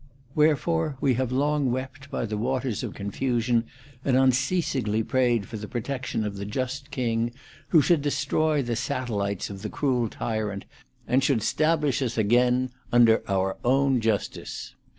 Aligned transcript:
Wherefore 0.33 0.97
we 0.99 1.13
have 1.13 1.31
long 1.31 1.71
wept 1.71 2.09
by 2.09 2.25
the 2.25 2.35
waters 2.35 2.81
of 2.81 2.93
Oonfusion, 2.95 3.65
and 4.03 4.17
un 4.17 4.31
ceasingly 4.31 5.07
prayed 5.07 5.45
for 5.45 5.57
the 5.57 5.67
protection 5.67 6.25
of 6.25 6.37
the 6.37 6.43
just 6.43 6.89
king, 6.89 7.33
who 7.67 7.83
should 7.83 8.01
destroy 8.01 8.63
the 8.63 8.75
satellites 8.75 9.51
of 9.51 9.61
the 9.61 9.69
cruel 9.69 10.09
tyrant, 10.09 10.65
and 11.07 11.23
should 11.23 11.43
stablish 11.43 12.01
us 12.01 12.17
again 12.17 12.71
under 12.91 13.21
our 13.29 13.57
own 13.63 13.99
justice. 14.01 14.73